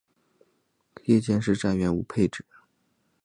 [1.05, 2.43] 夜间是站员无配置。